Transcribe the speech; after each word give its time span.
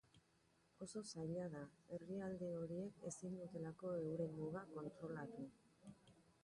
Oso 0.85 1.01
zaila 1.09 1.43
da, 1.55 1.61
herrialde 1.97 2.49
horiek 2.63 2.99
ezin 3.11 3.39
dutelako 3.43 3.95
euren 4.01 4.35
muga 4.41 4.67
kontrolatu. 4.75 5.49